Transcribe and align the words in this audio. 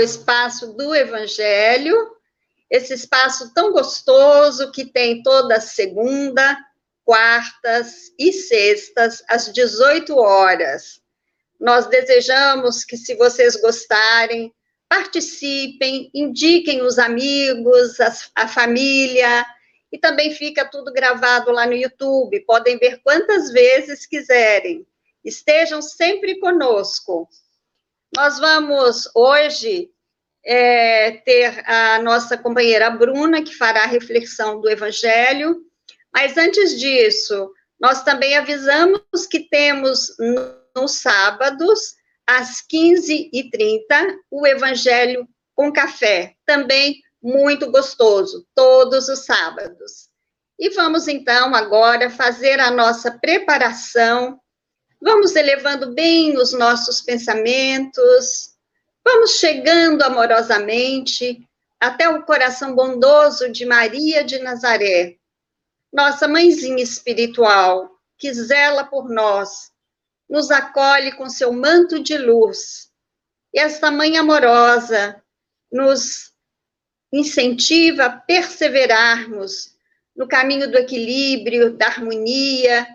espaço 0.00 0.72
do 0.74 0.94
Evangelho, 0.94 1.96
esse 2.70 2.94
espaço 2.94 3.52
tão 3.52 3.72
gostoso 3.72 4.70
que 4.70 4.84
tem 4.84 5.22
toda 5.22 5.60
segunda, 5.60 6.56
quartas 7.04 8.12
e 8.18 8.32
sextas, 8.32 9.22
às 9.28 9.52
18 9.52 10.16
horas. 10.16 11.00
Nós 11.58 11.86
desejamos 11.86 12.84
que, 12.84 12.96
se 12.96 13.14
vocês 13.16 13.56
gostarem, 13.56 14.52
participem, 14.88 16.10
indiquem 16.14 16.82
os 16.82 16.98
amigos, 16.98 18.00
a, 18.00 18.12
a 18.36 18.48
família, 18.48 19.46
e 19.92 19.98
também 19.98 20.32
fica 20.32 20.64
tudo 20.64 20.92
gravado 20.92 21.50
lá 21.50 21.66
no 21.66 21.74
YouTube, 21.74 22.44
podem 22.46 22.78
ver 22.78 23.00
quantas 23.02 23.50
vezes 23.50 24.06
quiserem. 24.06 24.86
Estejam 25.24 25.82
sempre 25.82 26.38
conosco. 26.38 27.28
Nós 28.14 28.38
vamos 28.38 29.08
hoje 29.14 29.90
é, 30.44 31.12
ter 31.24 31.62
a 31.68 32.00
nossa 32.02 32.36
companheira 32.36 32.90
Bruna, 32.90 33.42
que 33.42 33.54
fará 33.54 33.84
a 33.84 33.86
reflexão 33.86 34.60
do 34.60 34.68
Evangelho, 34.68 35.62
mas 36.12 36.36
antes 36.36 36.78
disso, 36.78 37.52
nós 37.80 38.02
também 38.02 38.36
avisamos 38.36 39.26
que 39.30 39.40
temos 39.48 40.14
nos 40.76 40.92
sábados, 40.92 41.94
às 42.26 42.62
15h30, 42.72 44.16
o 44.30 44.46
Evangelho 44.46 45.26
com 45.54 45.72
café, 45.72 46.34
também 46.46 47.00
muito 47.22 47.70
gostoso, 47.70 48.46
todos 48.54 49.08
os 49.08 49.24
sábados. 49.24 50.08
E 50.58 50.70
vamos 50.70 51.08
então 51.08 51.54
agora 51.54 52.10
fazer 52.10 52.60
a 52.60 52.70
nossa 52.70 53.18
preparação. 53.18 54.38
Vamos 55.00 55.34
elevando 55.34 55.92
bem 55.92 56.36
os 56.36 56.52
nossos 56.52 57.00
pensamentos, 57.00 58.54
vamos 59.02 59.38
chegando 59.38 60.02
amorosamente 60.02 61.48
até 61.80 62.06
o 62.06 62.22
coração 62.22 62.74
bondoso 62.74 63.48
de 63.50 63.64
Maria 63.64 64.22
de 64.22 64.38
Nazaré, 64.40 65.16
nossa 65.90 66.28
mãezinha 66.28 66.82
espiritual, 66.82 67.98
que 68.18 68.30
zela 68.34 68.84
por 68.84 69.08
nós, 69.08 69.72
nos 70.28 70.50
acolhe 70.50 71.12
com 71.12 71.30
seu 71.30 71.50
manto 71.50 72.02
de 72.02 72.18
luz. 72.18 72.90
E 73.54 73.58
esta 73.58 73.90
mãe 73.90 74.18
amorosa 74.18 75.20
nos 75.72 76.30
incentiva 77.10 78.04
a 78.04 78.10
perseverarmos 78.10 79.74
no 80.14 80.28
caminho 80.28 80.70
do 80.70 80.76
equilíbrio, 80.76 81.72
da 81.72 81.86
harmonia, 81.86 82.86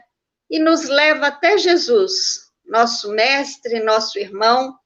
e 0.49 0.59
nos 0.59 0.85
leva 0.85 1.27
até 1.27 1.57
Jesus, 1.57 2.51
nosso 2.65 3.11
mestre, 3.11 3.79
nosso 3.79 4.19
irmão, 4.19 4.77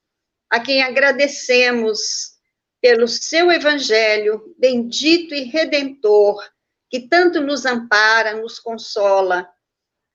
a 0.49 0.59
quem 0.59 0.81
agradecemos 0.81 2.37
pelo 2.81 3.07
seu 3.07 3.51
evangelho 3.51 4.55
bendito 4.57 5.33
e 5.33 5.43
redentor, 5.43 6.43
que 6.89 7.07
tanto 7.07 7.41
nos 7.41 7.65
ampara, 7.65 8.35
nos 8.35 8.57
consola. 8.59 9.47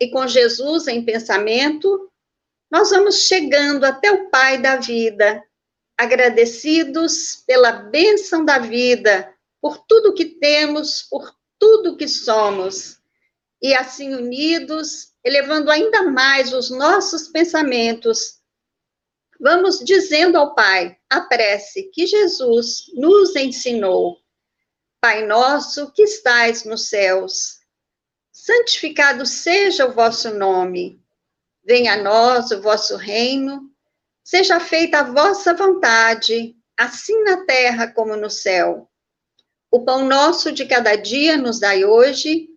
E 0.00 0.10
com 0.10 0.26
Jesus 0.26 0.88
em 0.88 1.04
pensamento, 1.04 2.10
nós 2.70 2.90
vamos 2.90 3.26
chegando 3.26 3.84
até 3.84 4.10
o 4.10 4.28
Pai 4.30 4.60
da 4.60 4.76
vida, 4.76 5.42
agradecidos 5.96 7.44
pela 7.46 7.70
bênção 7.70 8.44
da 8.44 8.58
vida, 8.58 9.32
por 9.60 9.78
tudo 9.86 10.14
que 10.14 10.24
temos, 10.24 11.02
por 11.02 11.32
tudo 11.58 11.96
que 11.96 12.08
somos, 12.08 12.98
e 13.64 13.74
assim 13.74 14.14
unidos, 14.14 15.14
elevando 15.24 15.70
ainda 15.70 16.02
mais 16.02 16.52
os 16.52 16.70
nossos 16.70 17.28
pensamentos, 17.28 18.40
vamos 19.40 19.78
dizendo 19.78 20.36
ao 20.36 20.54
Pai 20.54 20.98
a 21.08 21.22
prece 21.22 21.90
que 21.92 22.06
Jesus 22.06 22.84
nos 22.94 23.34
ensinou. 23.34 24.18
Pai 25.00 25.26
nosso 25.26 25.90
que 25.92 26.02
estais 26.02 26.64
nos 26.64 26.88
céus, 26.88 27.60
santificado 28.30 29.24
seja 29.24 29.86
o 29.86 29.92
vosso 29.92 30.34
nome. 30.34 31.02
Venha 31.64 31.94
a 31.94 32.02
nós 32.02 32.50
o 32.50 32.60
vosso 32.60 32.96
reino 32.96 33.74
Seja 34.24 34.58
feita 34.58 35.00
a 35.00 35.02
vossa 35.02 35.52
vontade, 35.52 36.56
assim 36.78 37.22
na 37.24 37.44
terra 37.44 37.86
como 37.86 38.16
no 38.16 38.30
céu. 38.30 38.90
O 39.70 39.84
pão 39.84 40.08
nosso 40.08 40.50
de 40.50 40.64
cada 40.64 40.96
dia 40.96 41.36
nos 41.36 41.60
dai 41.60 41.84
hoje. 41.84 42.48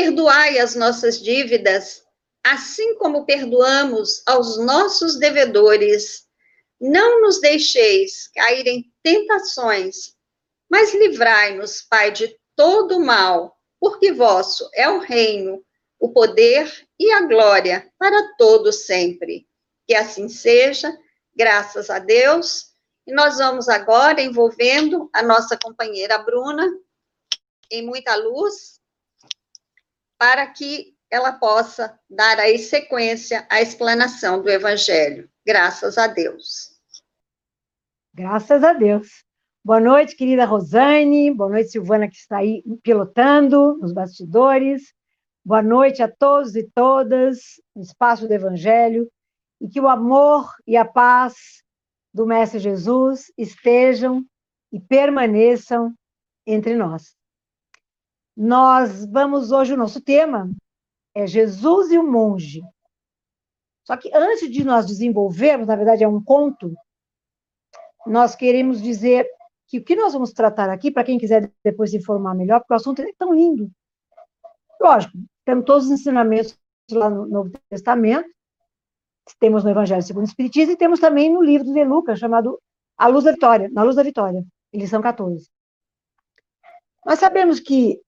Perdoai 0.00 0.60
as 0.60 0.76
nossas 0.76 1.20
dívidas, 1.20 2.04
assim 2.46 2.94
como 2.98 3.26
perdoamos 3.26 4.22
aos 4.26 4.56
nossos 4.56 5.18
devedores. 5.18 6.24
Não 6.80 7.20
nos 7.20 7.40
deixeis 7.40 8.28
cair 8.28 8.64
em 8.68 8.84
tentações, 9.02 10.14
mas 10.70 10.94
livrai-nos, 10.94 11.82
Pai, 11.82 12.12
de 12.12 12.32
todo 12.54 13.00
mal, 13.00 13.58
porque 13.80 14.12
vosso 14.12 14.70
é 14.72 14.88
o 14.88 15.00
reino, 15.00 15.64
o 15.98 16.12
poder 16.12 16.72
e 16.96 17.10
a 17.10 17.22
glória 17.22 17.92
para 17.98 18.36
todo 18.36 18.72
sempre. 18.72 19.48
Que 19.84 19.96
assim 19.96 20.28
seja 20.28 20.96
graças 21.34 21.90
a 21.90 21.98
Deus. 21.98 22.66
E 23.04 23.12
nós 23.12 23.38
vamos 23.38 23.68
agora 23.68 24.22
envolvendo 24.22 25.10
a 25.12 25.24
nossa 25.24 25.58
companheira 25.60 26.18
Bruna 26.18 26.72
em 27.68 27.84
muita 27.84 28.14
luz, 28.14 28.77
para 30.18 30.46
que 30.46 30.94
ela 31.10 31.32
possa 31.32 31.98
dar 32.10 32.38
aí 32.38 32.58
sequência 32.58 33.46
à 33.48 33.62
explanação 33.62 34.42
do 34.42 34.50
Evangelho. 34.50 35.30
Graças 35.46 35.96
a 35.96 36.06
Deus. 36.06 36.76
Graças 38.12 38.62
a 38.64 38.72
Deus. 38.72 39.24
Boa 39.64 39.80
noite, 39.80 40.16
querida 40.16 40.44
Rosane. 40.44 41.32
Boa 41.32 41.50
noite, 41.50 41.70
Silvana, 41.70 42.08
que 42.08 42.16
está 42.16 42.38
aí 42.38 42.62
pilotando 42.82 43.78
nos 43.78 43.92
bastidores. 43.92 44.92
Boa 45.44 45.62
noite 45.62 46.02
a 46.02 46.08
todos 46.08 46.56
e 46.56 46.64
todas 46.64 47.60
no 47.74 47.82
espaço 47.82 48.26
do 48.26 48.34
Evangelho 48.34 49.10
e 49.60 49.68
que 49.68 49.80
o 49.80 49.88
amor 49.88 50.54
e 50.66 50.76
a 50.76 50.84
paz 50.84 51.62
do 52.12 52.26
Mestre 52.26 52.58
Jesus 52.58 53.32
estejam 53.36 54.24
e 54.72 54.80
permaneçam 54.80 55.94
entre 56.46 56.74
nós. 56.74 57.17
Nós 58.40 59.04
vamos 59.04 59.50
hoje, 59.50 59.74
o 59.74 59.76
nosso 59.76 60.00
tema 60.00 60.48
é 61.12 61.26
Jesus 61.26 61.90
e 61.90 61.98
o 61.98 62.08
monge. 62.08 62.62
Só 63.84 63.96
que 63.96 64.14
antes 64.14 64.48
de 64.48 64.62
nós 64.62 64.86
desenvolvermos, 64.86 65.66
na 65.66 65.74
verdade 65.74 66.04
é 66.04 66.08
um 66.08 66.22
conto, 66.22 66.72
nós 68.06 68.36
queremos 68.36 68.80
dizer 68.80 69.28
que 69.66 69.78
o 69.78 69.84
que 69.84 69.96
nós 69.96 70.12
vamos 70.12 70.32
tratar 70.32 70.70
aqui, 70.70 70.88
para 70.88 71.02
quem 71.02 71.18
quiser 71.18 71.50
depois 71.64 71.90
se 71.90 71.96
informar 71.96 72.32
melhor, 72.36 72.60
porque 72.60 72.74
o 72.74 72.76
assunto 72.76 73.02
é 73.02 73.12
tão 73.18 73.34
lindo. 73.34 73.68
Lógico, 74.80 75.18
temos 75.44 75.64
todos 75.64 75.86
os 75.86 75.90
ensinamentos 75.90 76.56
lá 76.92 77.10
no 77.10 77.26
Novo 77.26 77.50
Testamento, 77.68 78.30
temos 79.40 79.64
no 79.64 79.70
Evangelho 79.70 80.02
segundo 80.02 80.26
o 80.26 80.28
Espiritismo 80.28 80.74
e 80.74 80.76
temos 80.76 81.00
também 81.00 81.28
no 81.28 81.42
livro 81.42 81.72
de 81.72 81.84
Lucas, 81.84 82.20
chamado 82.20 82.62
A 82.96 83.08
Luz 83.08 83.24
da 83.24 83.32
Vitória, 83.32 83.68
Na 83.72 83.82
Luz 83.82 83.96
da 83.96 84.04
Vitória, 84.04 84.46
lição 84.72 85.02
14. 85.02 85.50
Nós 87.04 87.18
sabemos 87.18 87.58
que 87.58 88.00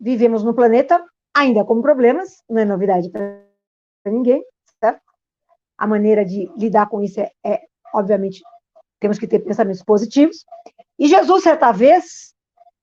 vivemos 0.00 0.42
no 0.44 0.54
planeta 0.54 1.04
ainda 1.34 1.64
com 1.64 1.80
problemas, 1.80 2.42
não 2.48 2.60
é 2.60 2.64
novidade 2.64 3.10
para 3.10 3.42
ninguém, 4.06 4.44
certo? 4.80 5.02
A 5.76 5.86
maneira 5.86 6.24
de 6.24 6.50
lidar 6.56 6.88
com 6.88 7.02
isso 7.02 7.20
é, 7.20 7.30
é, 7.44 7.66
obviamente, 7.94 8.42
temos 9.00 9.18
que 9.18 9.28
ter 9.28 9.40
pensamentos 9.40 9.82
positivos. 9.82 10.44
E 10.98 11.06
Jesus, 11.06 11.44
certa 11.44 11.70
vez, 11.72 12.34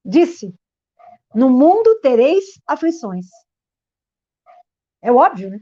disse: 0.03 0.53
No 1.33 1.49
mundo 1.49 1.99
tereis 1.99 2.45
aflições. 2.65 3.25
É 5.01 5.11
óbvio, 5.11 5.49
né? 5.49 5.59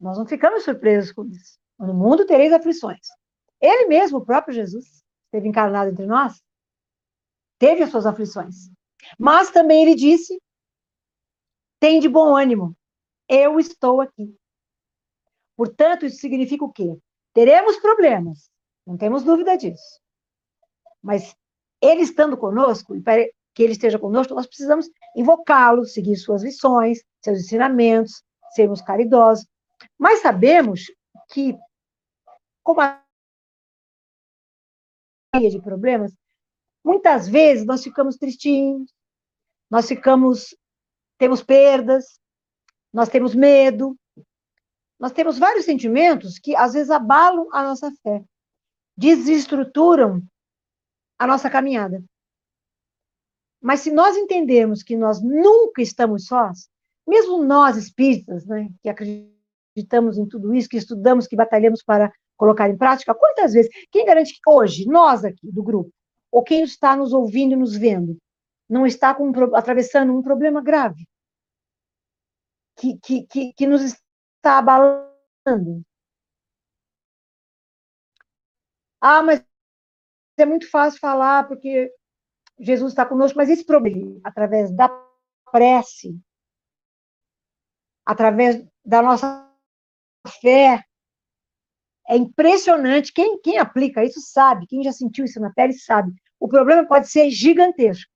Nós 0.00 0.18
não 0.18 0.26
ficamos 0.26 0.64
surpresos 0.64 1.12
com 1.12 1.24
isso. 1.26 1.58
No 1.78 1.94
mundo 1.94 2.26
tereis 2.26 2.52
aflições. 2.52 3.06
Ele 3.60 3.86
mesmo, 3.86 4.18
o 4.18 4.24
próprio 4.24 4.54
Jesus, 4.54 5.02
esteve 5.26 5.48
encarnado 5.48 5.90
entre 5.90 6.06
nós, 6.06 6.40
teve 7.58 7.82
as 7.82 7.90
suas 7.90 8.06
aflições. 8.06 8.70
Mas 9.18 9.50
também 9.50 9.82
ele 9.82 9.94
disse: 9.94 10.40
tem 11.80 12.00
de 12.00 12.08
bom 12.08 12.36
ânimo, 12.36 12.76
eu 13.28 13.58
estou 13.58 14.00
aqui. 14.00 14.36
Portanto, 15.56 16.06
isso 16.06 16.18
significa 16.18 16.64
o 16.64 16.72
quê? 16.72 16.96
Teremos 17.32 17.76
problemas, 17.78 18.50
não 18.86 18.96
temos 18.96 19.22
dúvida 19.22 19.56
disso. 19.56 20.00
Mas 21.02 21.36
ele 21.80 22.02
estando 22.02 22.36
conosco, 22.36 22.94
e 22.96 23.02
para 23.02 23.24
que 23.54 23.62
ele 23.62 23.72
esteja 23.72 23.98
conosco, 23.98 24.34
nós 24.34 24.46
precisamos 24.46 24.88
invocá-lo, 25.16 25.84
seguir 25.84 26.16
suas 26.16 26.42
lições, 26.42 27.04
seus 27.20 27.40
ensinamentos, 27.40 28.22
sermos 28.54 28.80
caridosos, 28.80 29.46
mas 29.96 30.20
sabemos 30.20 30.82
que, 31.32 31.56
como 32.62 32.80
a 32.80 33.02
de 35.32 35.60
problemas, 35.60 36.12
muitas 36.88 37.28
vezes 37.28 37.66
nós 37.66 37.82
ficamos 37.82 38.16
tristinhos, 38.16 38.90
nós 39.70 39.86
ficamos, 39.86 40.56
temos 41.18 41.42
perdas, 41.42 42.18
nós 42.90 43.10
temos 43.10 43.34
medo, 43.34 43.94
nós 44.98 45.12
temos 45.12 45.38
vários 45.38 45.66
sentimentos 45.66 46.38
que 46.38 46.56
às 46.56 46.72
vezes 46.72 46.90
abalam 46.90 47.46
a 47.52 47.62
nossa 47.62 47.92
fé. 48.02 48.24
desestruturam 48.96 50.22
a 51.18 51.26
nossa 51.26 51.50
caminhada. 51.50 52.02
Mas 53.60 53.80
se 53.80 53.92
nós 53.92 54.16
entendermos 54.16 54.82
que 54.82 54.96
nós 54.96 55.20
nunca 55.20 55.82
estamos 55.82 56.24
sós, 56.24 56.70
mesmo 57.06 57.44
nós 57.44 57.76
espíritas, 57.76 58.46
né, 58.46 58.70
que 58.82 58.88
acreditamos 58.88 60.16
em 60.16 60.26
tudo 60.26 60.54
isso, 60.54 60.68
que 60.68 60.78
estudamos, 60.78 61.26
que 61.26 61.36
batalhamos 61.36 61.82
para 61.82 62.10
colocar 62.36 62.70
em 62.70 62.78
prática, 62.78 63.14
quantas 63.14 63.52
vezes, 63.52 63.70
quem 63.90 64.06
garante 64.06 64.32
que 64.32 64.50
hoje, 64.50 64.86
nós 64.86 65.24
aqui 65.24 65.52
do 65.52 65.62
grupo, 65.62 65.92
ou 66.38 66.44
quem 66.44 66.62
está 66.62 66.94
nos 66.94 67.12
ouvindo 67.12 67.54
e 67.54 67.56
nos 67.56 67.76
vendo, 67.76 68.16
não 68.68 68.86
está 68.86 69.12
com, 69.12 69.32
atravessando 69.56 70.16
um 70.16 70.22
problema 70.22 70.62
grave, 70.62 71.04
que, 72.76 72.96
que, 73.00 73.26
que, 73.26 73.52
que 73.54 73.66
nos 73.66 73.82
está 73.82 74.58
abalando? 74.58 75.82
Ah, 79.00 79.20
mas 79.20 79.44
é 80.36 80.46
muito 80.46 80.70
fácil 80.70 81.00
falar 81.00 81.48
porque 81.48 81.92
Jesus 82.56 82.92
está 82.92 83.04
conosco, 83.04 83.36
mas 83.36 83.48
esse 83.48 83.66
problema, 83.66 84.20
através 84.22 84.70
da 84.70 84.88
prece, 85.50 86.20
através 88.06 88.64
da 88.84 89.02
nossa 89.02 89.52
fé, 90.40 90.84
é 92.08 92.16
impressionante. 92.16 93.12
Quem, 93.12 93.38
quem 93.40 93.58
aplica 93.58 94.02
isso 94.02 94.20
sabe, 94.20 94.66
quem 94.66 94.82
já 94.82 94.92
sentiu 94.92 95.24
isso 95.24 95.38
na 95.38 95.52
pele 95.52 95.74
sabe. 95.74 96.12
O 96.40 96.48
problema 96.48 96.86
pode 96.86 97.08
ser 97.08 97.30
gigantesco. 97.30 98.10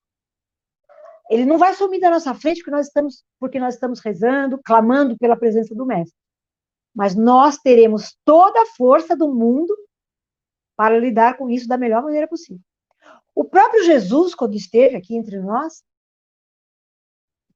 Ele 1.31 1.45
não 1.45 1.59
vai 1.59 1.75
sumir 1.75 2.01
da 2.01 2.11
nossa 2.11 2.35
frente 2.35 2.59
porque 2.59 2.71
nós 2.71 2.87
estamos, 2.87 3.25
porque 3.39 3.61
nós 3.61 3.75
estamos 3.75 4.01
rezando, 4.01 4.61
clamando 4.65 5.17
pela 5.19 5.37
presença 5.37 5.75
do 5.75 5.87
Mestre. 5.87 6.17
Mas 6.95 7.15
nós 7.15 7.59
teremos 7.59 8.17
toda 8.25 8.63
a 8.63 8.67
força 8.67 9.17
do 9.17 9.33
mundo 9.33 9.75
para 10.77 10.99
lidar 10.99 11.37
com 11.37 11.49
isso 11.49 11.69
da 11.69 11.79
melhor 11.79 12.03
maneira 12.03 12.27
possível. 12.27 12.63
O 13.35 13.45
próprio 13.45 13.85
Jesus, 13.85 14.35
quando 14.35 14.55
esteve 14.55 14.97
aqui 14.97 15.17
entre 15.17 15.39
nós, 15.39 15.83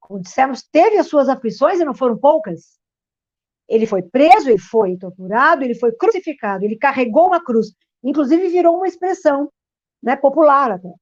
como 0.00 0.20
dissemos, 0.20 0.62
teve 0.62 0.96
as 0.96 1.08
suas 1.08 1.28
aflições 1.28 1.80
e 1.80 1.84
não 1.84 1.94
foram 1.94 2.16
poucas. 2.16 2.78
Ele 3.68 3.86
foi 3.86 4.02
preso, 4.02 4.48
ele 4.48 4.58
foi 4.58 4.96
torturado, 4.96 5.64
ele 5.64 5.74
foi 5.74 5.92
crucificado, 5.92 6.64
ele 6.64 6.76
carregou 6.76 7.26
uma 7.26 7.42
cruz. 7.42 7.72
Inclusive 8.02 8.48
virou 8.48 8.76
uma 8.76 8.86
expressão 8.86 9.50
né, 10.02 10.14
popular 10.16 10.72
até. 10.72 10.92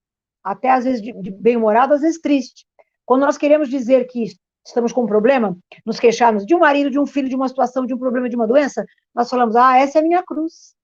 Até 0.43 0.71
às 0.71 0.85
vezes 0.85 1.03
bem-humorado, 1.39 1.95
às 1.95 2.01
vezes 2.01 2.21
triste. 2.21 2.67
Quando 3.05 3.23
nós 3.23 3.37
queremos 3.37 3.69
dizer 3.69 4.07
que 4.07 4.27
estamos 4.67 4.93
com 4.93 5.03
um 5.03 5.07
problema, 5.07 5.57
nos 5.85 6.01
queixarmos 6.01 6.47
de 6.47 6.55
um 6.55 6.61
marido, 6.61 6.91
de 6.91 6.99
um 6.99 7.07
filho, 7.07 7.29
de 7.29 7.37
uma 7.37 7.49
situação, 7.49 7.85
de 7.85 7.93
um 7.93 7.99
problema, 7.99 8.29
de 8.29 8.37
uma 8.37 8.47
doença, 8.47 8.85
nós 9.15 9.29
falamos, 9.29 9.57
ah, 9.57 9.77
essa 9.77 9.99
é 9.99 10.01
a 10.01 10.05
minha 10.05 10.23
cruz. 10.23 10.75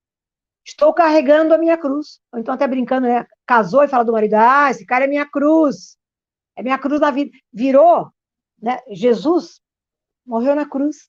Estou 0.64 0.92
carregando 0.92 1.54
a 1.54 1.58
minha 1.58 1.78
cruz. 1.78 2.20
Ou 2.32 2.38
então 2.38 2.54
até 2.54 2.66
brincando, 2.66 3.06
né? 3.06 3.26
Casou 3.46 3.82
e 3.82 3.88
fala 3.88 4.04
do 4.04 4.12
marido, 4.12 4.34
ah, 4.34 4.70
esse 4.70 4.84
cara 4.84 5.04
é 5.04 5.08
minha 5.08 5.28
cruz. 5.28 5.96
É 6.56 6.62
minha 6.62 6.78
cruz 6.78 7.00
na 7.00 7.10
vida. 7.10 7.30
Virou, 7.52 8.10
né? 8.60 8.78
Jesus 8.90 9.60
morreu 10.26 10.54
na 10.54 10.68
cruz. 10.68 11.08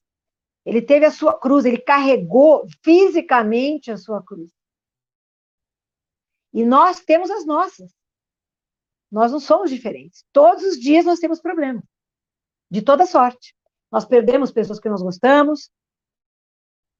Ele 0.65 0.81
teve 0.81 1.05
a 1.05 1.11
sua 1.11 1.39
cruz, 1.39 1.65
ele 1.65 1.79
carregou 1.79 2.67
fisicamente 2.83 3.91
a 3.91 3.97
sua 3.97 4.23
cruz. 4.23 4.51
E 6.53 6.63
nós 6.65 6.99
temos 6.99 7.31
as 7.31 7.45
nossas. 7.45 7.91
Nós 9.11 9.31
não 9.31 9.39
somos 9.39 9.69
diferentes. 9.69 10.23
Todos 10.31 10.63
os 10.63 10.79
dias 10.79 11.05
nós 11.05 11.19
temos 11.19 11.41
problemas. 11.41 11.83
De 12.69 12.81
toda 12.81 13.05
sorte. 13.05 13.55
Nós 13.91 14.05
perdemos 14.05 14.51
pessoas 14.51 14.79
que 14.79 14.87
nós 14.87 15.01
gostamos, 15.01 15.69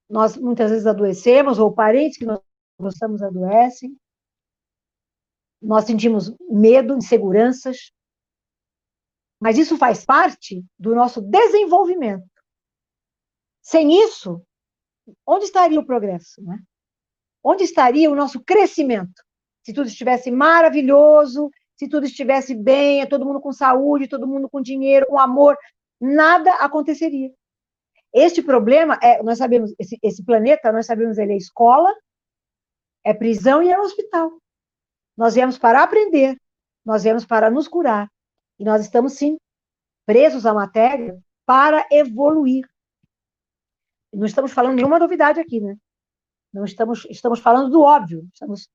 nós 0.08 0.36
muitas 0.36 0.70
vezes 0.70 0.86
adoecemos, 0.86 1.58
ou 1.58 1.72
parentes 1.72 2.18
que 2.18 2.26
nós 2.26 2.38
gostamos 2.78 3.22
adoecem, 3.22 3.96
nós 5.62 5.84
sentimos 5.84 6.34
medo, 6.50 6.96
inseguranças, 6.96 7.92
mas 9.40 9.56
isso 9.56 9.78
faz 9.78 10.04
parte 10.04 10.64
do 10.78 10.94
nosso 10.94 11.22
desenvolvimento. 11.22 12.28
Sem 13.62 14.02
isso, 14.02 14.42
onde 15.26 15.44
estaria 15.44 15.78
o 15.78 15.86
progresso? 15.86 16.42
Né? 16.42 16.58
Onde 17.42 17.64
estaria 17.64 18.10
o 18.10 18.16
nosso 18.16 18.42
crescimento? 18.42 19.22
Se 19.62 19.72
tudo 19.72 19.86
estivesse 19.86 20.30
maravilhoso, 20.30 21.50
se 21.76 21.88
tudo 21.88 22.04
estivesse 22.04 22.54
bem, 22.54 23.08
todo 23.08 23.24
mundo 23.24 23.40
com 23.40 23.52
saúde, 23.52 24.08
todo 24.08 24.26
mundo 24.26 24.48
com 24.50 24.60
dinheiro, 24.60 25.06
com 25.06 25.18
amor, 25.18 25.56
nada 26.00 26.52
aconteceria. 26.54 27.32
Este 28.12 28.42
problema 28.42 28.98
é, 29.02 29.22
nós 29.22 29.38
sabemos, 29.38 29.72
esse, 29.78 29.98
esse 30.02 30.24
planeta, 30.24 30.70
nós 30.70 30.86
sabemos, 30.86 31.16
ele 31.16 31.32
é 31.32 31.36
escola, 31.36 31.92
é 33.04 33.14
prisão 33.14 33.62
e 33.62 33.70
é 33.70 33.78
hospital. 33.78 34.30
Nós 35.16 35.34
viemos 35.34 35.58
para 35.58 35.82
aprender, 35.82 36.36
nós 36.84 37.04
viemos 37.04 37.24
para 37.24 37.50
nos 37.50 37.68
curar. 37.68 38.08
E 38.58 38.64
nós 38.64 38.82
estamos, 38.82 39.14
sim, 39.14 39.38
presos 40.04 40.44
à 40.44 40.52
matéria 40.52 41.18
para 41.46 41.86
evoluir. 41.90 42.68
Não 44.12 44.26
estamos 44.26 44.52
falando 44.52 44.74
nenhuma 44.74 44.98
novidade 44.98 45.40
aqui, 45.40 45.60
né? 45.60 45.76
Não 46.52 46.64
estamos, 46.64 47.06
estamos 47.08 47.40
falando 47.40 47.70
do 47.70 47.80
óbvio, 47.80 48.28
estamos 48.32 48.68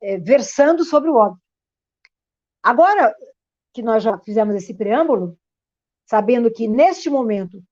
é, 0.00 0.18
versando 0.18 0.84
sobre 0.84 1.10
o 1.10 1.16
óbvio. 1.16 1.42
Agora 2.62 3.14
que 3.72 3.82
nós 3.82 4.02
já 4.02 4.18
fizemos 4.18 4.54
esse 4.54 4.74
preâmbulo, 4.74 5.38
sabendo 6.06 6.50
que 6.50 6.66
neste 6.66 7.10
momento 7.10 7.62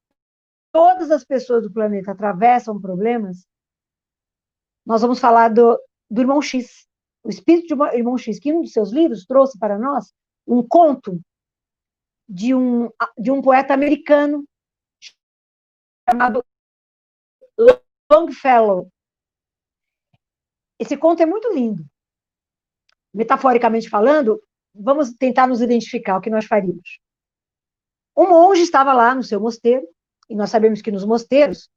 todas 0.71 1.11
as 1.11 1.25
pessoas 1.25 1.63
do 1.63 1.73
planeta 1.73 2.13
atravessam 2.13 2.81
problemas, 2.81 3.47
nós 4.85 5.01
vamos 5.01 5.19
falar 5.19 5.49
do, 5.49 5.81
do 6.11 6.21
irmão 6.21 6.43
X, 6.43 6.87
o 7.25 7.31
espírito 7.31 7.75
do 7.75 7.85
irmão 7.87 8.19
X, 8.19 8.39
que 8.39 8.53
um 8.53 8.61
dos 8.61 8.73
seus 8.73 8.93
livros 8.93 9.25
trouxe 9.25 9.59
para 9.59 9.79
nós 9.79 10.13
um 10.47 10.63
conto 10.67 11.19
de 12.29 12.55
um, 12.55 12.91
de 13.17 13.31
um 13.31 13.41
poeta 13.41 13.73
americano 13.73 14.45
chamado 16.09 16.45
Longfellow. 18.11 18.91
Esse 20.79 20.97
conto 20.97 21.23
é 21.23 21.27
muito 21.27 21.53
lindo. 21.53 21.85
Metaforicamente 23.13 23.89
falando, 23.89 24.41
vamos 24.75 25.13
tentar 25.13 25.47
nos 25.47 25.61
identificar 25.61 26.19
o 26.19 26.21
que 26.21 26.31
nós 26.31 26.45
faríamos. 26.45 27.01
Um 28.17 28.29
monge 28.29 28.63
estava 28.63 28.93
lá 28.93 29.15
no 29.15 29.23
seu 29.23 29.41
mosteiro 29.41 29.87
e 30.29 30.35
nós 30.35 30.51
sabemos 30.51 30.83
que 30.83 30.91
nos 30.91 31.05
mosteiros, 31.05 31.69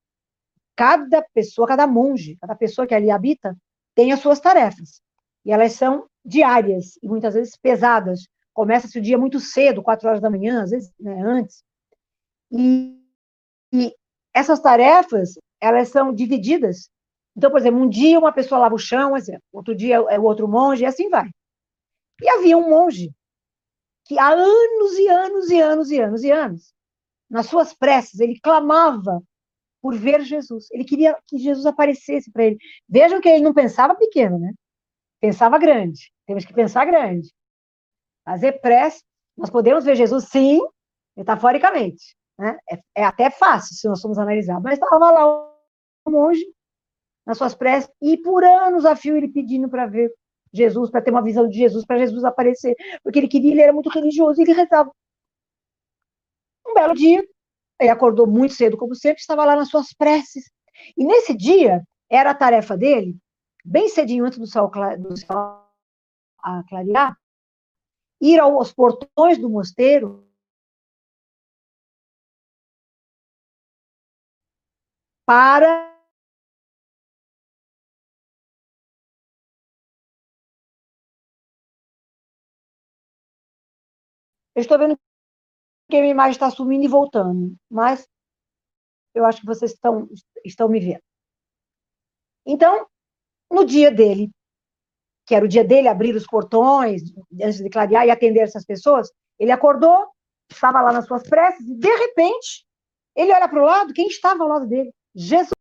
cada 0.76 1.22
pessoa, 1.34 1.68
cada 1.68 1.86
monge, 1.86 2.38
cada 2.40 2.56
pessoa 2.56 2.88
que 2.88 2.96
ali 2.96 3.12
habita, 3.12 3.56
tem 3.96 4.12
as 4.12 4.20
suas 4.20 4.40
tarefas. 4.40 5.02
E 5.46 5.52
elas 5.52 5.74
são 5.74 6.08
diárias 6.24 6.98
e 7.02 7.08
muitas 7.08 7.34
vezes 7.34 7.58
pesadas. 7.58 8.28
Começa-se 8.54 8.98
o 8.98 9.02
dia 9.02 9.18
muito 9.18 9.40
cedo, 9.40 9.84
quatro 9.84 10.08
horas 10.08 10.22
da 10.22 10.30
manhã, 10.30 10.64
às 10.64 10.72
vezes 10.72 10.92
né, 11.00 11.22
antes. 11.22 11.64
E, 12.52 12.98
e 13.74 13.94
essas 14.34 14.60
tarefas, 14.60 15.38
elas 15.62 15.90
são 15.90 16.14
divididas. 16.14 16.90
Então, 17.36 17.52
por 17.52 17.60
exemplo, 17.60 17.82
um 17.82 17.90
dia 17.90 18.20
uma 18.20 18.32
pessoa 18.32 18.60
lava 18.60 18.76
o 18.76 18.80
chão, 18.80 19.16
exemplo, 19.16 19.44
outro 19.52 19.76
dia 19.76 19.96
é 19.96 20.20
o 20.20 20.24
outro 20.24 20.48
monge, 20.48 20.84
e 20.84 20.86
assim 20.86 21.10
vai. 21.10 21.30
E 22.22 22.30
havia 22.30 22.58
um 22.58 22.70
monge 22.70 23.12
que 24.06 24.18
há 24.18 24.30
anos 24.30 24.98
e 24.98 25.08
anos 25.08 25.50
e 25.50 25.62
anos 25.62 25.92
e 25.92 26.00
anos 26.02 26.24
e 26.24 26.32
anos 26.32 26.74
nas 27.30 27.46
suas 27.46 27.74
preces, 27.74 28.20
ele 28.20 28.40
clamava 28.40 29.22
por 29.82 29.96
ver 29.96 30.22
Jesus. 30.22 30.68
Ele 30.72 30.84
queria 30.84 31.18
que 31.28 31.38
Jesus 31.38 31.66
aparecesse 31.66 32.32
para 32.32 32.46
ele. 32.46 32.58
Vejam 32.88 33.22
que 33.22 33.30
ele 33.30 33.44
não 33.44 33.54
pensava 33.54 33.96
pequeno, 33.96 34.40
né? 34.40 34.52
Pensava 35.22 35.58
grande. 35.58 36.12
Temos 36.26 36.46
que 36.46 36.54
pensar 36.54 36.86
grande. 36.86 37.32
Fazer 38.26 38.54
prece, 38.54 39.04
nós 39.38 39.50
podemos 39.50 39.86
ver 39.86 39.96
Jesus, 39.96 40.26
sim, 40.26 40.60
metaforicamente. 41.16 42.16
Né? 42.38 42.58
É, 42.70 42.80
é 42.96 43.04
até 43.04 43.30
fácil 43.30 43.76
se 43.76 43.88
nós 43.88 44.02
formos 44.02 44.18
analisar. 44.18 44.60
Mas 44.60 44.74
estava 44.74 45.12
lá 45.12 45.49
monge, 46.10 46.46
nas 47.26 47.38
suas 47.38 47.54
preces, 47.56 47.90
e 48.02 48.18
por 48.18 48.44
anos 48.44 48.86
a 48.86 48.96
fio 48.96 49.16
ele 49.16 49.28
pedindo 49.28 49.70
para 49.70 49.86
ver 49.86 50.12
Jesus, 50.52 50.90
para 50.90 51.02
ter 51.02 51.12
uma 51.12 51.22
visão 51.22 51.48
de 51.48 51.58
Jesus, 51.58 51.86
para 51.86 52.00
Jesus 52.00 52.24
aparecer, 52.24 52.76
porque 53.04 53.20
ele 53.20 53.28
queria, 53.28 53.52
ele 53.52 53.62
era 53.62 53.74
muito 53.74 53.90
religioso, 53.90 54.40
e 54.40 54.44
ele 54.44 54.54
rezava 54.54 54.92
um 56.68 56.74
belo 56.74 56.94
dia, 56.94 57.24
ele 57.80 57.90
acordou 57.90 58.28
muito 58.28 58.54
cedo, 58.54 58.78
como 58.78 58.96
sempre, 58.96 59.22
estava 59.22 59.46
lá 59.46 59.56
nas 59.56 59.70
suas 59.70 59.94
preces. 59.94 60.50
E 60.98 61.06
nesse 61.06 61.36
dia, 61.36 61.84
era 62.10 62.32
a 62.32 62.36
tarefa 62.36 62.76
dele, 62.76 63.18
bem 63.64 63.88
cedinho 63.88 64.26
antes 64.26 64.40
do 64.40 64.48
sol, 64.48 64.70
do 64.98 65.18
sol 65.18 65.70
clarear, 66.68 67.16
ir 68.22 68.40
aos 68.40 68.72
portões 68.72 69.38
do 69.38 69.50
mosteiro 69.50 70.28
para 75.26 75.99
Eu 84.60 84.62
estou 84.62 84.78
vendo 84.78 84.98
porque 85.88 85.98
a 85.98 86.02
minha 86.02 86.12
imagem 86.12 86.32
está 86.32 86.52
sumindo 86.52 86.84
e 86.84 86.88
voltando, 86.88 87.56
mas 87.70 88.08
eu 89.16 89.26
acho 89.26 89.40
que 89.40 89.48
vocês 89.48 89.72
estão, 89.72 90.08
estão 90.46 90.68
me 90.68 90.80
vendo. 90.80 91.02
Então, 92.46 92.86
no 93.50 93.66
dia 93.66 93.90
dele 93.90 94.30
que 95.26 95.36
era 95.36 95.46
o 95.46 95.48
dia 95.48 95.64
dele 95.64 95.88
abrir 95.88 96.16
os 96.16 96.26
portões, 96.26 97.04
antes 97.40 97.60
de 97.60 97.70
clarear 97.70 98.04
e 98.04 98.10
atender 98.10 98.40
essas 98.40 98.66
pessoas, 98.66 99.12
ele 99.38 99.52
acordou, 99.52 100.10
estava 100.50 100.82
lá 100.82 100.92
nas 100.92 101.06
suas 101.06 101.22
preces, 101.22 101.68
e 101.68 101.76
de 101.76 101.88
repente, 101.88 102.66
ele 103.16 103.32
olha 103.32 103.48
para 103.48 103.62
o 103.62 103.66
lado, 103.66 103.94
quem 103.94 104.08
estava 104.08 104.42
ao 104.42 104.50
lado 104.50 104.68
dele? 104.68 104.92
Jesus. 105.14 105.52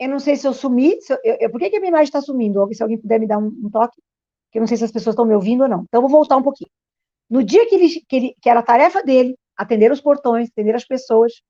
Eu 0.00 0.08
não 0.08 0.18
sei 0.18 0.34
se 0.34 0.48
eu 0.48 0.54
sumi, 0.54 0.98
se 1.02 1.12
eu, 1.12 1.18
eu, 1.22 1.50
por 1.50 1.60
que, 1.60 1.68
que 1.68 1.76
a 1.76 1.78
minha 1.78 1.90
imagem 1.90 2.04
está 2.04 2.22
sumindo? 2.22 2.66
Se 2.72 2.82
alguém 2.82 2.98
puder 2.98 3.20
me 3.20 3.26
dar 3.26 3.36
um, 3.36 3.48
um 3.48 3.70
toque, 3.70 4.00
que 4.50 4.58
eu 4.58 4.60
não 4.60 4.66
sei 4.66 4.78
se 4.78 4.84
as 4.84 4.90
pessoas 4.90 5.12
estão 5.12 5.26
me 5.26 5.34
ouvindo 5.34 5.62
ou 5.62 5.68
não. 5.68 5.82
Então, 5.82 6.00
vou 6.00 6.10
voltar 6.10 6.38
um 6.38 6.42
pouquinho. 6.42 6.70
No 7.28 7.44
dia 7.44 7.68
que, 7.68 7.74
ele, 7.74 8.00
que, 8.08 8.16
ele, 8.16 8.36
que 8.40 8.48
era 8.48 8.60
a 8.60 8.62
tarefa 8.62 9.02
dele, 9.02 9.36
atender 9.54 9.92
os 9.92 10.00
portões, 10.00 10.48
atender 10.48 10.74
as 10.74 10.86
pessoas, 10.86 11.42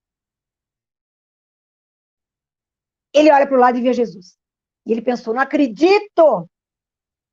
ele 3.15 3.31
olha 3.33 3.47
para 3.47 3.57
o 3.57 3.61
lado 3.61 3.79
e 3.79 3.83
vê 3.83 3.93
Jesus. 3.93 4.37
E 4.85 4.91
ele 4.91 5.01
pensou: 5.01 5.33
não 5.33 5.43
acredito! 5.43 6.49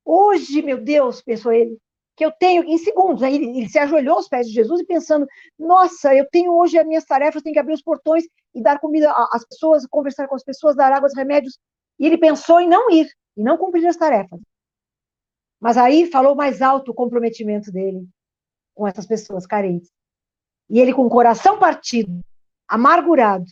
Hoje, 0.05 0.61
meu 0.61 0.79
Deus, 0.79 1.21
pensou 1.21 1.51
ele, 1.51 1.77
que 2.15 2.23
eu 2.23 2.31
tenho, 2.31 2.63
em 2.63 2.77
segundos, 2.77 3.23
aí 3.23 3.35
ele, 3.35 3.57
ele, 3.57 3.69
se 3.69 3.77
ajoelhou 3.79 4.15
aos 4.15 4.29
pés 4.29 4.47
de 4.47 4.53
Jesus 4.53 4.81
e 4.81 4.85
pensando: 4.85 5.25
nossa, 5.57 6.15
eu 6.15 6.27
tenho 6.29 6.53
hoje 6.53 6.77
as 6.77 6.85
minhas 6.85 7.05
tarefas, 7.05 7.41
tenho 7.41 7.53
que 7.53 7.59
abrir 7.59 7.73
os 7.73 7.81
portões 7.81 8.23
e 8.57 8.61
dar 8.61 8.79
comida 8.79 9.11
às 9.31 9.45
pessoas, 9.45 9.85
conversar 9.85 10.27
com 10.27 10.35
as 10.35 10.43
pessoas, 10.43 10.75
dar 10.75 10.91
água, 10.91 11.07
remédios. 11.15 11.59
E 11.99 12.05
ele 12.07 12.17
pensou 12.17 12.59
em 12.59 12.67
não 12.67 12.89
ir, 12.89 13.07
e 13.35 13.43
não 13.43 13.57
cumprir 13.57 13.85
as 13.85 13.95
tarefas. 13.95 14.39
Mas 15.59 15.77
aí 15.77 16.09
falou 16.09 16.35
mais 16.35 16.61
alto 16.61 16.91
o 16.91 16.95
comprometimento 16.95 17.71
dele 17.71 18.07
com 18.73 18.87
essas 18.87 19.05
pessoas 19.05 19.45
carentes. 19.45 19.91
E 20.69 20.79
ele 20.79 20.93
com 20.93 21.05
o 21.05 21.09
coração 21.09 21.59
partido, 21.59 22.19
amargurado, 22.67 23.45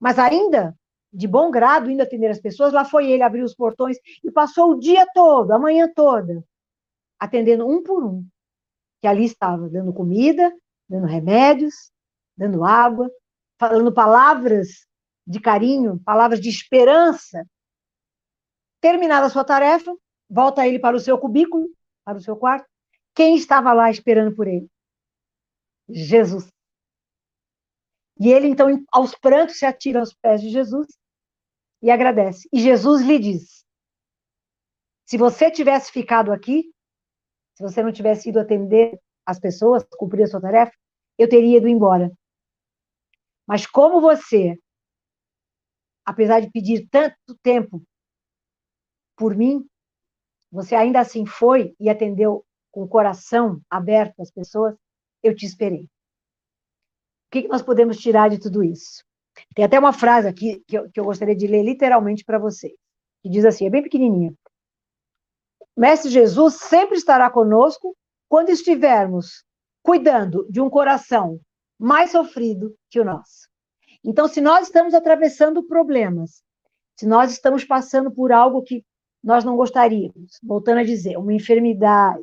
mas 0.00 0.18
ainda 0.18 0.74
de 1.12 1.28
bom 1.28 1.50
grado, 1.50 1.90
indo 1.90 2.02
atender 2.02 2.28
as 2.28 2.40
pessoas, 2.40 2.72
lá 2.72 2.84
foi 2.84 3.10
ele 3.10 3.22
abrir 3.22 3.42
os 3.42 3.54
portões 3.54 3.96
e 4.22 4.30
passou 4.30 4.72
o 4.72 4.78
dia 4.78 5.06
todo, 5.14 5.50
a 5.52 5.58
manhã 5.58 5.90
toda, 5.94 6.44
atendendo 7.18 7.66
um 7.66 7.82
por 7.82 8.04
um, 8.04 8.26
que 9.00 9.06
ali 9.06 9.24
estava, 9.24 9.68
dando 9.68 9.94
comida, 9.94 10.52
dando 10.88 11.06
remédios, 11.06 11.90
dando 12.36 12.64
água, 12.64 13.10
falando 13.58 13.92
palavras 13.92 14.86
de 15.26 15.40
carinho, 15.40 16.00
palavras 16.04 16.40
de 16.40 16.48
esperança. 16.48 17.44
Terminada 18.80 19.26
a 19.26 19.30
sua 19.30 19.44
tarefa, 19.44 19.92
volta 20.28 20.66
ele 20.66 20.78
para 20.78 20.96
o 20.96 21.00
seu 21.00 21.18
cubículo, 21.18 21.68
para 22.04 22.18
o 22.18 22.20
seu 22.20 22.36
quarto. 22.36 22.68
Quem 23.14 23.36
estava 23.36 23.72
lá 23.72 23.90
esperando 23.90 24.34
por 24.34 24.46
ele? 24.46 24.68
Jesus. 25.88 26.48
E 28.18 28.30
ele, 28.30 28.48
então, 28.48 28.68
aos 28.92 29.14
prantos, 29.14 29.58
se 29.58 29.66
atira 29.66 30.00
aos 30.00 30.12
pés 30.14 30.40
de 30.40 30.50
Jesus 30.50 30.86
e 31.82 31.90
agradece. 31.90 32.48
E 32.52 32.60
Jesus 32.60 33.02
lhe 33.02 33.18
diz: 33.18 33.64
se 35.04 35.16
você 35.16 35.50
tivesse 35.50 35.92
ficado 35.92 36.32
aqui, 36.32 36.72
se 37.54 37.62
você 37.62 37.82
não 37.82 37.92
tivesse 37.92 38.28
ido 38.28 38.40
atender 38.40 39.00
as 39.24 39.38
pessoas, 39.38 39.84
cumprir 39.96 40.24
a 40.24 40.26
sua 40.26 40.40
tarefa, 40.40 40.72
eu 41.16 41.28
teria 41.28 41.58
ido 41.58 41.68
embora. 41.68 42.10
Mas 43.46 43.66
como 43.66 44.00
você, 44.00 44.58
apesar 46.04 46.40
de 46.40 46.50
pedir 46.50 46.88
tanto 46.90 47.36
tempo 47.42 47.82
por 49.16 49.34
mim, 49.36 49.66
você 50.50 50.74
ainda 50.74 51.00
assim 51.00 51.24
foi 51.24 51.74
e 51.78 51.88
atendeu 51.88 52.44
com 52.72 52.82
o 52.82 52.88
coração 52.88 53.60
aberto 53.70 54.20
às 54.20 54.30
pessoas, 54.30 54.74
eu 55.22 55.34
te 55.34 55.46
esperei. 55.46 55.84
O 55.84 55.88
que, 57.30 57.48
nós 57.48 57.62
podemos 57.62 57.98
tirar 57.98 58.28
de 58.28 58.38
tudo 58.38 58.62
isso? 58.62 59.04
Tem 59.54 59.64
até 59.64 59.78
uma 59.78 59.92
frase 59.92 60.28
aqui 60.28 60.62
que 60.66 60.78
eu, 60.78 60.90
que 60.90 61.00
eu 61.00 61.04
gostaria 61.04 61.36
de 61.36 61.46
ler 61.46 61.62
literalmente 61.62 62.24
para 62.24 62.38
vocês, 62.38 62.74
que 63.22 63.28
diz 63.28 63.44
assim, 63.44 63.66
é 63.66 63.70
bem 63.70 63.82
pequenininha. 63.82 64.34
Mestre 65.76 66.10
Jesus 66.10 66.54
sempre 66.54 66.96
estará 66.96 67.30
conosco 67.30 67.94
quando 68.28 68.48
estivermos 68.50 69.44
cuidando 69.82 70.46
de 70.50 70.60
um 70.60 70.70
coração 70.70 71.38
mais 71.78 72.10
sofrido 72.10 72.74
que 72.90 73.00
o 73.00 73.04
nosso. 73.04 73.48
Então, 74.04 74.28
se 74.28 74.40
nós 74.40 74.66
estamos 74.66 74.94
atravessando 74.94 75.62
problemas, 75.64 76.42
se 76.96 77.06
nós 77.06 77.32
estamos 77.32 77.64
passando 77.64 78.10
por 78.10 78.32
algo 78.32 78.62
que 78.62 78.84
nós 79.22 79.44
não 79.44 79.56
gostaríamos, 79.56 80.38
voltando 80.42 80.78
a 80.78 80.84
dizer, 80.84 81.16
uma 81.18 81.32
enfermidade, 81.32 82.22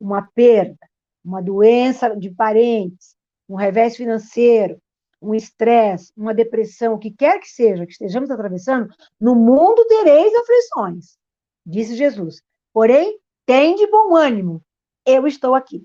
uma 0.00 0.28
perda, 0.34 0.78
uma 1.24 1.42
doença 1.42 2.16
de 2.16 2.30
parentes, 2.30 3.14
um 3.48 3.54
revés 3.54 3.96
financeiro, 3.96 4.80
um 5.22 5.34
estresse, 5.34 6.12
uma 6.16 6.34
depressão, 6.34 6.94
o 6.94 6.98
que 6.98 7.10
quer 7.10 7.38
que 7.38 7.48
seja 7.48 7.84
que 7.84 7.92
estejamos 7.92 8.30
atravessando, 8.30 8.88
no 9.20 9.34
mundo 9.34 9.84
tereis 9.86 10.34
aflições, 10.34 11.18
disse 11.64 11.94
Jesus. 11.94 12.42
Porém, 12.72 13.18
tem 13.44 13.74
de 13.74 13.86
bom 13.88 14.16
ânimo, 14.16 14.62
eu 15.04 15.26
estou 15.26 15.54
aqui. 15.54 15.84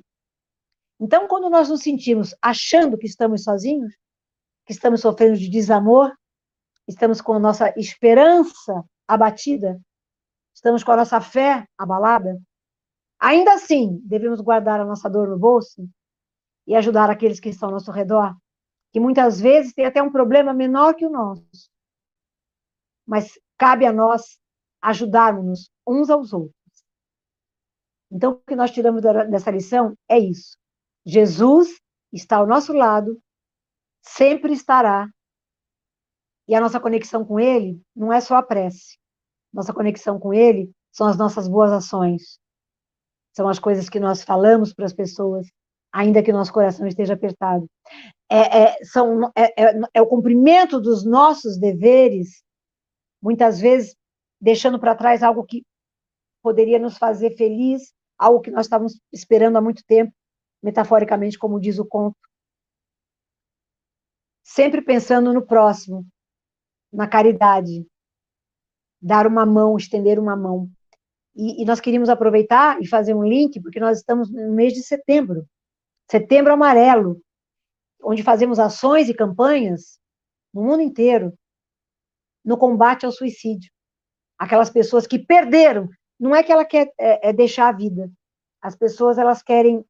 Então, 0.99 1.27
quando 1.27 1.49
nós 1.49 1.69
nos 1.69 1.81
sentimos 1.81 2.33
achando 2.41 2.97
que 2.97 3.05
estamos 3.05 3.43
sozinhos, 3.43 3.93
que 4.65 4.73
estamos 4.73 5.01
sofrendo 5.01 5.37
de 5.37 5.49
desamor, 5.49 6.15
estamos 6.87 7.21
com 7.21 7.33
a 7.33 7.39
nossa 7.39 7.73
esperança 7.77 8.83
abatida, 9.07 9.79
estamos 10.53 10.83
com 10.83 10.91
a 10.91 10.97
nossa 10.97 11.19
fé 11.19 11.67
abalada, 11.77 12.41
ainda 13.19 13.53
assim, 13.53 13.99
devemos 14.05 14.39
guardar 14.39 14.79
a 14.79 14.85
nossa 14.85 15.09
dor 15.09 15.27
no 15.27 15.37
bolso 15.37 15.87
e 16.65 16.75
ajudar 16.75 17.09
aqueles 17.09 17.39
que 17.39 17.49
estão 17.49 17.69
ao 17.69 17.73
nosso 17.73 17.91
redor, 17.91 18.35
que 18.91 18.99
muitas 18.99 19.39
vezes 19.39 19.73
têm 19.73 19.85
até 19.85 20.01
um 20.01 20.11
problema 20.11 20.53
menor 20.53 20.95
que 20.95 21.05
o 21.05 21.09
nosso. 21.09 21.69
Mas 23.05 23.37
cabe 23.57 23.85
a 23.85 23.93
nós 23.93 24.39
ajudarmos 24.81 25.69
uns 25.85 26.09
aos 26.09 26.33
outros. 26.33 26.55
Então, 28.09 28.31
o 28.31 28.37
que 28.37 28.55
nós 28.55 28.71
tiramos 28.71 29.01
dessa 29.01 29.51
lição 29.51 29.95
é 30.09 30.17
isso. 30.17 30.57
Jesus 31.05 31.79
está 32.12 32.38
ao 32.38 32.47
nosso 32.47 32.74
lado, 32.74 33.21
sempre 34.01 34.53
estará. 34.53 35.07
E 36.47 36.55
a 36.55 36.62
nossa 36.62 36.79
conexão 36.79 37.25
com 37.25 37.39
Ele 37.39 37.81
não 37.95 38.12
é 38.12 38.21
só 38.21 38.35
a 38.35 38.43
prece. 38.43 38.97
Nossa 39.53 39.74
conexão 39.74 40.19
com 40.19 40.33
Ele 40.33 40.71
são 40.91 41.07
as 41.07 41.17
nossas 41.17 41.47
boas 41.47 41.71
ações. 41.71 42.39
São 43.35 43.50
as 43.50 43.59
coisas 43.59 43.89
que 43.89 44.00
nós 44.00 44.24
falamos 44.24 44.74
para 44.74 44.85
as 44.85 44.93
pessoas, 44.93 45.47
ainda 45.91 46.24
que 46.24 46.31
o 46.31 46.33
nosso 46.33 46.53
coração 46.53 46.88
esteja 46.88 47.13
apertado. 47.13 47.69
É, 48.29 48.63
é, 48.63 48.83
são, 48.83 49.31
é, 49.35 49.63
é, 49.63 49.79
é 49.93 50.01
o 50.01 50.07
cumprimento 50.07 50.79
dos 50.79 51.05
nossos 51.05 51.57
deveres, 51.57 52.43
muitas 53.21 53.59
vezes 53.59 53.95
deixando 54.39 54.79
para 54.79 54.95
trás 54.95 55.21
algo 55.21 55.43
que 55.43 55.63
poderia 56.41 56.79
nos 56.79 56.97
fazer 56.97 57.35
feliz, 57.35 57.91
algo 58.17 58.39
que 58.39 58.51
nós 58.51 58.67
estávamos 58.67 59.00
esperando 59.12 59.57
há 59.57 59.62
muito 59.62 59.83
tempo, 59.85 60.13
metaforicamente, 60.65 61.38
como 61.38 61.60
diz 61.60 61.77
o 61.77 61.86
conto. 61.86 62.17
Sempre 64.43 64.81
pensando 64.81 65.31
no 65.31 65.45
próximo, 65.45 66.03
na 66.91 67.07
caridade, 67.07 67.86
dar 69.00 69.27
uma 69.27 69.45
mão, 69.45 69.77
estender 69.77 70.17
uma 70.17 70.36
mão. 70.36 70.67
E, 71.36 71.62
e, 71.62 71.65
nós 71.65 71.79
queríamos 71.79 72.10
aproveitar 72.10 72.81
e 72.81 72.88
fazer 72.88 73.13
um 73.13 73.24
link, 73.24 73.62
porque 73.62 73.79
nós 73.79 74.00
estamos 74.00 74.31
no 74.31 74.53
mês 74.53 74.74
de 74.74 74.81
setembro 74.81 75.45
setembro 76.10 76.53
amarelo 76.53 77.19
onde 78.03 78.22
fazemos 78.22 78.60
ações 78.60 79.10
e 79.10 79.13
campanhas 79.13 80.00
no 80.53 80.63
mundo 80.63 80.81
inteiro 80.81 81.34
no 82.43 82.57
combate 82.57 83.05
ao 83.05 83.12
suicídio. 83.12 83.72
Aquelas 84.38 84.69
pessoas 84.69 85.07
que 85.07 85.17
perderam, 85.17 85.89
não 86.19 86.36
é 86.36 86.43
que 86.43 86.51
ela 86.51 86.63
quer 86.63 86.91
é, 87.00 87.29
é 87.29 87.34
deixar 87.34 87.69
a 87.69 87.75
vida, 87.75 88.12
as 88.62 88.75
pessoas 88.75 89.17
elas 89.17 89.41
querem 89.41 89.84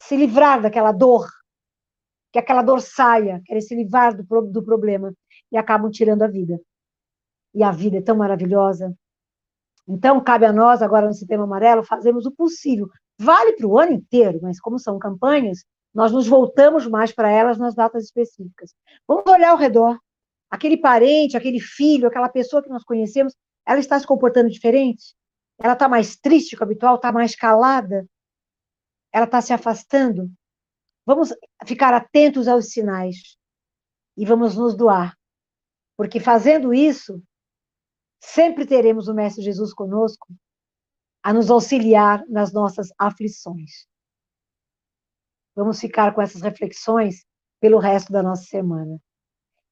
se 0.00 0.16
livrar 0.16 0.62
daquela 0.62 0.92
dor, 0.92 1.28
que 2.32 2.38
aquela 2.38 2.62
dor 2.62 2.80
saia, 2.80 3.42
querem 3.44 3.60
se 3.60 3.74
livrar 3.74 4.16
do, 4.16 4.22
do 4.42 4.62
problema 4.62 5.12
e 5.50 5.56
acabam 5.56 5.90
tirando 5.90 6.22
a 6.22 6.28
vida. 6.28 6.60
E 7.54 7.62
a 7.62 7.70
vida 7.70 7.98
é 7.98 8.02
tão 8.02 8.16
maravilhosa. 8.16 8.94
Então, 9.86 10.22
cabe 10.22 10.44
a 10.44 10.52
nós, 10.52 10.82
agora 10.82 11.06
no 11.06 11.14
Setembro 11.14 11.44
Amarelo, 11.44 11.82
fazermos 11.82 12.26
o 12.26 12.30
possível. 12.30 12.88
Vale 13.18 13.54
para 13.54 13.66
o 13.66 13.78
ano 13.78 13.92
inteiro, 13.92 14.38
mas 14.42 14.60
como 14.60 14.78
são 14.78 14.98
campanhas, 14.98 15.64
nós 15.94 16.12
nos 16.12 16.28
voltamos 16.28 16.86
mais 16.86 17.10
para 17.10 17.30
elas 17.30 17.58
nas 17.58 17.74
datas 17.74 18.04
específicas. 18.04 18.74
Vamos 19.06 19.24
olhar 19.26 19.50
ao 19.50 19.56
redor. 19.56 19.98
Aquele 20.50 20.76
parente, 20.76 21.36
aquele 21.36 21.58
filho, 21.58 22.06
aquela 22.06 22.28
pessoa 22.28 22.62
que 22.62 22.68
nós 22.68 22.84
conhecemos, 22.84 23.34
ela 23.66 23.80
está 23.80 23.98
se 23.98 24.06
comportando 24.06 24.50
diferente? 24.50 25.14
Ela 25.58 25.72
está 25.72 25.88
mais 25.88 26.16
triste 26.16 26.54
que 26.54 26.62
o 26.62 26.64
habitual? 26.64 26.96
Está 26.96 27.10
mais 27.10 27.34
calada? 27.34 28.06
Ela 29.12 29.24
está 29.24 29.40
se 29.40 29.52
afastando? 29.52 30.30
Vamos 31.06 31.32
ficar 31.64 31.94
atentos 31.94 32.46
aos 32.48 32.70
sinais 32.70 33.36
e 34.16 34.26
vamos 34.26 34.56
nos 34.56 34.76
doar. 34.76 35.16
Porque 35.96 36.20
fazendo 36.20 36.74
isso, 36.74 37.22
sempre 38.22 38.66
teremos 38.66 39.08
o 39.08 39.14
Mestre 39.14 39.42
Jesus 39.42 39.72
conosco 39.72 40.28
a 41.22 41.32
nos 41.32 41.50
auxiliar 41.50 42.24
nas 42.28 42.52
nossas 42.52 42.88
aflições. 42.98 43.86
Vamos 45.56 45.80
ficar 45.80 46.14
com 46.14 46.22
essas 46.22 46.42
reflexões 46.42 47.24
pelo 47.60 47.78
resto 47.78 48.12
da 48.12 48.22
nossa 48.22 48.44
semana. 48.44 49.00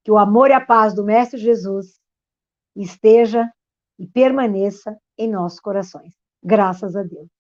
Que 0.03 0.11
o 0.11 0.19
amor 0.19 0.51
e 0.51 0.53
a 0.53 0.65
paz 0.65 0.95
do 0.95 1.05
Mestre 1.05 1.39
Jesus 1.39 2.01
esteja 2.75 3.51
e 3.99 4.07
permaneça 4.07 4.99
em 5.17 5.31
nossos 5.31 5.61
corações. 5.61 6.15
Graças 6.43 6.97
a 6.97 7.03
Deus. 7.03 7.36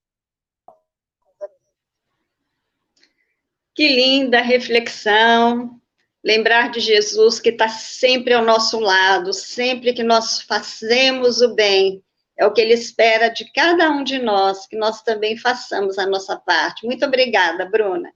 Que 3.76 3.88
linda 3.88 4.40
reflexão. 4.40 5.78
Lembrar 6.24 6.70
de 6.70 6.80
Jesus 6.80 7.38
que 7.38 7.50
está 7.50 7.68
sempre 7.68 8.32
ao 8.32 8.42
nosso 8.42 8.80
lado, 8.80 9.34
sempre 9.34 9.92
que 9.92 10.02
nós 10.02 10.40
fazemos 10.40 11.42
o 11.42 11.54
bem, 11.54 12.02
é 12.38 12.46
o 12.46 12.52
que 12.52 12.62
ele 12.62 12.72
espera 12.72 13.28
de 13.28 13.44
cada 13.52 13.90
um 13.90 14.02
de 14.02 14.18
nós, 14.18 14.66
que 14.66 14.76
nós 14.76 15.02
também 15.02 15.36
façamos 15.36 15.98
a 15.98 16.06
nossa 16.06 16.36
parte. 16.36 16.86
Muito 16.86 17.04
obrigada, 17.04 17.66
Bruna. 17.66 18.10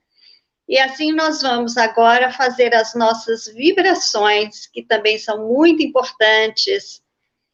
E 0.67 0.79
assim 0.79 1.11
nós 1.11 1.43
vamos 1.43 1.77
agora 1.77 2.31
fazer 2.31 2.73
as 2.73 2.95
nossas 2.95 3.45
vibrações, 3.45 4.65
que 4.65 4.81
também 4.81 5.19
são 5.19 5.47
muito 5.47 5.83
importantes. 5.83 7.03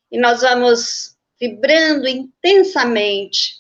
E 0.10 0.18
nós 0.18 0.42
vamos 0.42 1.18
vibrando 1.40 2.08
intensamente 2.08 3.56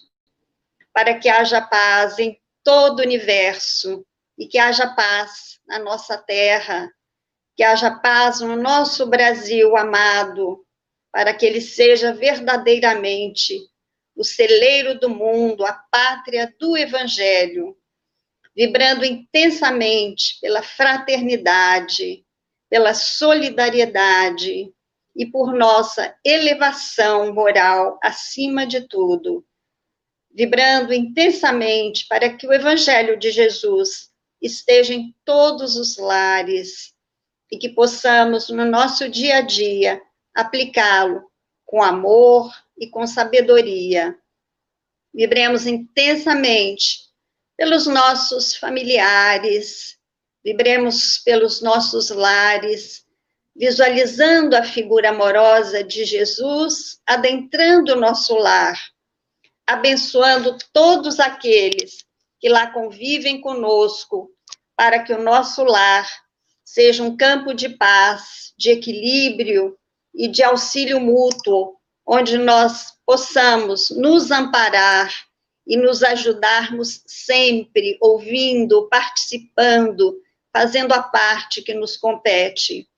para 0.93 1.19
que 1.19 1.27
haja 1.27 1.59
paz 1.59 2.17
em 2.17 2.39
todo 2.63 2.99
o 2.99 3.03
universo 3.03 4.06
e 4.37 4.47
que 4.47 4.57
haja 4.57 4.87
paz 4.93 5.59
na 5.67 5.79
nossa 5.79 6.17
terra, 6.17 6.91
que 7.55 7.63
haja 7.63 7.91
paz 7.91 8.39
no 8.39 8.55
nosso 8.55 9.07
Brasil 9.07 9.75
amado, 9.75 10.63
para 11.11 11.33
que 11.33 11.45
ele 11.45 11.61
seja 11.61 12.13
verdadeiramente 12.13 13.57
o 14.15 14.23
celeiro 14.23 14.99
do 14.99 15.09
mundo, 15.09 15.65
a 15.65 15.73
pátria 15.73 16.53
do 16.59 16.77
Evangelho, 16.77 17.75
vibrando 18.55 19.05
intensamente 19.05 20.39
pela 20.39 20.61
fraternidade, 20.61 22.25
pela 22.69 22.93
solidariedade 22.93 24.71
e 25.15 25.25
por 25.25 25.53
nossa 25.53 26.15
elevação 26.23 27.33
moral 27.33 27.99
acima 28.03 28.65
de 28.65 28.81
tudo, 28.87 29.45
vibrando 30.31 30.93
intensamente 30.93 32.07
para 32.07 32.35
que 32.35 32.47
o 32.47 32.53
Evangelho 32.53 33.17
de 33.17 33.31
Jesus 33.31 34.11
esteja 34.41 34.93
em 34.93 35.15
todos 35.25 35.75
os 35.75 35.97
lares 35.97 36.93
e 37.51 37.57
que 37.57 37.69
possamos, 37.69 38.49
no 38.49 38.65
nosso 38.65 39.09
dia 39.09 39.37
a 39.37 39.41
dia, 39.41 40.01
aplicá-lo 40.33 41.29
com 41.65 41.81
amor 41.81 42.53
e 42.77 42.87
com 42.87 43.07
sabedoria. 43.07 44.17
Vibremos 45.13 45.65
intensamente 45.65 47.07
pelos 47.57 47.87
nossos 47.87 48.55
familiares, 48.55 49.97
vibremos 50.43 51.17
pelos 51.17 51.61
nossos 51.61 52.09
lares, 52.09 53.05
visualizando 53.55 54.55
a 54.55 54.63
figura 54.63 55.09
amorosa 55.09 55.83
de 55.83 56.05
Jesus 56.05 57.01
adentrando 57.05 57.93
o 57.93 57.99
nosso 57.99 58.35
lar, 58.35 58.79
abençoando 59.65 60.57
todos 60.71 61.19
aqueles 61.19 62.06
que 62.39 62.49
lá 62.49 62.67
convivem 62.71 63.41
conosco, 63.41 64.29
para 64.75 65.03
que 65.03 65.13
o 65.13 65.21
nosso 65.21 65.63
lar 65.63 66.07
seja 66.63 67.03
um 67.03 67.15
campo 67.17 67.53
de 67.53 67.69
paz, 67.69 68.53
de 68.57 68.69
equilíbrio, 68.71 69.77
e 70.17 70.27
de 70.27 70.41
auxílio 70.41 70.99
mútuo, 70.99 71.75
onde 72.05 72.37
nós 72.39 72.93
possamos 73.05 73.91
nos 73.91 74.31
amparar 74.31 75.13
e 75.65 75.77
nos 75.77 76.01
ajudarmos 76.01 77.03
sempre, 77.05 77.97
ouvindo, 78.01 78.89
participando, 78.89 80.19
fazendo 80.51 80.93
a 80.93 81.03
parte 81.03 81.61
que 81.61 81.73
nos 81.73 81.95
compete. 81.95 82.89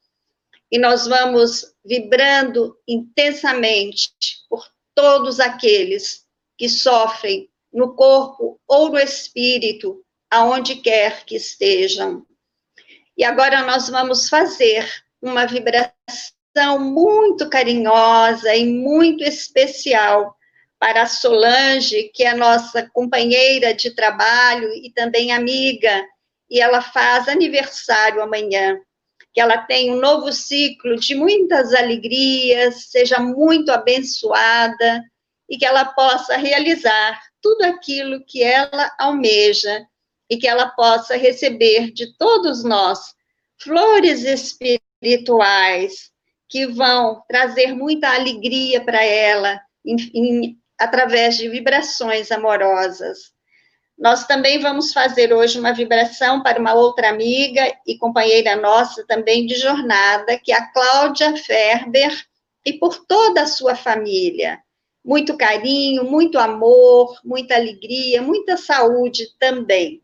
E 0.72 0.78
nós 0.78 1.08
vamos 1.08 1.66
vibrando 1.84 2.78
intensamente 2.88 4.12
por 4.48 4.66
todos 4.96 5.40
aqueles 5.40 6.26
que 6.58 6.70
sofrem 6.70 7.49
no 7.72 7.96
corpo 7.96 8.60
ou 8.68 8.90
no 8.90 9.00
espírito, 9.00 10.04
aonde 10.30 10.76
quer 10.76 11.24
que 11.26 11.36
estejam. 11.36 12.26
E 13.18 13.24
agora 13.24 13.64
nós 13.64 13.90
vamos 13.90 14.30
fazer 14.30 14.88
uma 15.22 15.46
vibração 15.46 16.80
muito 16.80 17.50
carinhosa 17.50 18.56
e 18.56 18.66
muito 18.66 19.24
especial 19.24 20.36
para 20.80 21.02
a 21.02 21.08
Solange, 21.08 22.10
que 22.14 22.24
é 22.24 22.34
nossa 22.34 22.90
companheira 22.94 23.74
de 23.74 23.92
trabalho 23.94 24.70
e 24.74 24.92
também 24.92 25.32
amiga, 25.32 26.06
e 26.50 26.62
ela 26.62 26.82
faz 26.82 27.28
aniversário 27.28 28.22
amanhã. 28.22 28.80
Que 29.34 29.42
ela 29.42 29.58
tenha 29.58 29.94
um 29.94 30.00
novo 30.00 30.32
ciclo 30.32 30.96
de 30.96 31.14
muitas 31.14 31.74
alegrias, 31.74 32.90
seja 32.90 33.20
muito 33.20 33.70
abençoada 33.72 35.04
e 35.48 35.58
que 35.58 35.66
ela 35.66 35.86
possa 35.86 36.38
realizar 36.38 37.20
tudo 37.42 37.64
aquilo 37.64 38.24
que 38.26 38.44
ela 38.44 38.92
almeja 38.98 39.86
e 40.30 40.38
que 40.38 40.48
ela 40.48 40.70
possa 40.70 41.18
receber 41.18 41.92
de 41.92 42.16
todos 42.18 42.64
nós 42.64 43.14
flores 43.58 44.24
espirituais, 44.24 46.12
que 46.48 46.68
vão 46.68 47.24
trazer 47.28 47.74
muita 47.74 48.10
alegria 48.10 48.84
para 48.84 49.04
ela 49.04 49.60
em, 49.86 49.96
em, 50.14 50.58
através 50.80 51.38
de 51.38 51.50
vibrações 51.50 52.32
amorosas. 52.32 53.32
Nós 53.98 54.26
também 54.26 54.60
vamos 54.60 54.94
fazer 54.94 55.34
hoje 55.34 55.60
uma 55.60 55.74
vibração 55.74 56.42
para 56.42 56.60
uma 56.60 56.74
outra 56.74 57.10
amiga 57.10 57.62
e 57.86 57.98
companheira 57.98 58.56
nossa 58.56 59.06
também 59.06 59.46
de 59.46 59.56
jornada, 59.56 60.40
que 60.40 60.54
é 60.54 60.56
a 60.56 60.72
Cláudia 60.72 61.36
Ferber, 61.36 62.12
e 62.66 62.74
por 62.74 63.06
toda 63.06 63.42
a 63.42 63.48
sua 63.48 63.76
família. 63.76 64.60
Muito 65.10 65.36
carinho, 65.36 66.04
muito 66.04 66.38
amor, 66.38 67.20
muita 67.26 67.56
alegria, 67.56 68.22
muita 68.22 68.56
saúde 68.56 69.36
também. 69.40 70.04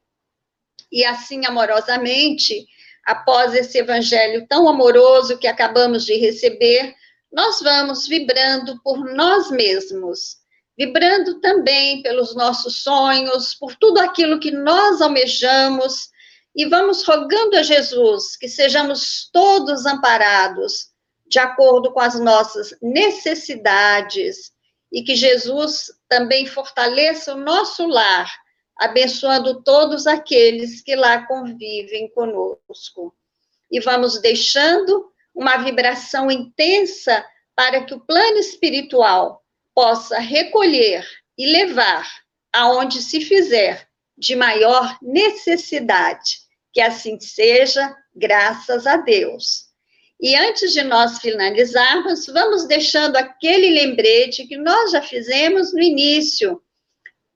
E 0.91 1.05
assim, 1.05 1.45
amorosamente, 1.45 2.65
após 3.05 3.53
esse 3.53 3.77
evangelho 3.77 4.47
tão 4.47 4.67
amoroso 4.67 5.37
que 5.37 5.45
acabamos 5.45 6.07
de 6.07 6.15
receber, 6.15 6.95
nós 7.31 7.61
vamos 7.61 8.07
vibrando 8.07 8.81
por 8.81 9.05
nós 9.13 9.51
mesmos, 9.51 10.37
vibrando 10.75 11.39
também 11.39 12.01
pelos 12.01 12.35
nossos 12.35 12.81
sonhos, 12.81 13.53
por 13.53 13.75
tudo 13.75 13.99
aquilo 13.99 14.39
que 14.39 14.49
nós 14.49 15.03
almejamos, 15.03 16.09
e 16.55 16.65
vamos 16.65 17.03
rogando 17.03 17.55
a 17.57 17.61
Jesus 17.61 18.35
que 18.35 18.49
sejamos 18.49 19.29
todos 19.31 19.85
amparados 19.85 20.87
de 21.27 21.37
acordo 21.37 21.93
com 21.93 21.99
as 21.99 22.19
nossas 22.19 22.75
necessidades 22.81 24.54
e 24.91 25.03
que 25.03 25.15
Jesus 25.15 25.91
também 26.07 26.45
fortaleça 26.45 27.33
o 27.33 27.39
nosso 27.39 27.85
lar 27.87 28.31
abençoando 28.77 29.63
todos 29.63 30.05
aqueles 30.05 30.81
que 30.81 30.95
lá 30.95 31.25
convivem 31.25 32.09
conosco. 32.09 33.15
E 33.71 33.79
vamos 33.79 34.19
deixando 34.19 35.11
uma 35.33 35.57
vibração 35.57 36.29
intensa 36.29 37.25
para 37.55 37.83
que 37.85 37.93
o 37.93 37.99
plano 37.99 38.37
espiritual 38.37 39.43
possa 39.73 40.19
recolher 40.19 41.05
e 41.37 41.47
levar 41.47 42.07
aonde 42.51 43.01
se 43.01 43.21
fizer 43.21 43.87
de 44.17 44.35
maior 44.35 44.97
necessidade. 45.01 46.39
Que 46.73 46.81
assim 46.81 47.19
seja, 47.19 47.95
graças 48.13 48.85
a 48.85 48.97
Deus. 48.97 49.64
E 50.21 50.35
antes 50.35 50.73
de 50.73 50.81
nós 50.83 51.19
finalizarmos, 51.19 52.25
vamos 52.27 52.67
deixando 52.67 53.17
aquele 53.17 53.69
lembrete 53.69 54.47
que 54.47 54.57
nós 54.57 54.91
já 54.91 55.01
fizemos 55.01 55.73
no 55.73 55.81
início 55.81 56.61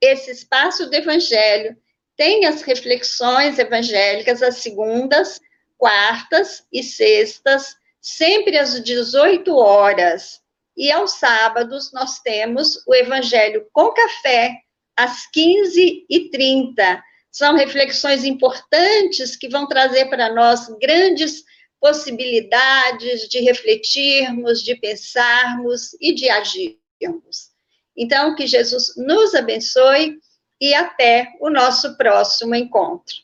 esse 0.00 0.30
espaço 0.30 0.88
do 0.88 0.94
Evangelho 0.94 1.76
tem 2.16 2.46
as 2.46 2.62
reflexões 2.62 3.58
evangélicas 3.58 4.42
às 4.42 4.56
segundas, 4.56 5.40
quartas 5.78 6.64
e 6.72 6.82
sextas, 6.82 7.76
sempre 8.00 8.58
às 8.58 8.82
18 8.82 9.54
horas. 9.56 10.40
E 10.76 10.90
aos 10.90 11.12
sábados 11.12 11.92
nós 11.92 12.20
temos 12.20 12.82
o 12.86 12.94
Evangelho 12.94 13.66
com 13.72 13.90
café, 13.92 14.54
às 14.96 15.22
15h30. 15.34 17.00
São 17.30 17.54
reflexões 17.56 18.24
importantes 18.24 19.36
que 19.36 19.48
vão 19.48 19.66
trazer 19.66 20.06
para 20.06 20.32
nós 20.34 20.68
grandes 20.80 21.44
possibilidades 21.80 23.28
de 23.28 23.40
refletirmos, 23.40 24.62
de 24.62 24.76
pensarmos 24.76 25.94
e 26.00 26.14
de 26.14 26.28
agirmos. 26.28 27.50
Então, 27.96 28.34
que 28.34 28.46
Jesus 28.46 28.94
nos 28.96 29.34
abençoe 29.34 30.18
e 30.60 30.74
até 30.74 31.32
o 31.40 31.48
nosso 31.48 31.96
próximo 31.96 32.54
encontro. 32.54 33.16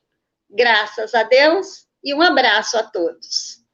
Graças 0.48 1.14
a 1.14 1.22
Deus 1.22 1.86
e 2.02 2.14
um 2.14 2.22
abraço 2.22 2.78
a 2.78 2.82
todos. 2.82 3.65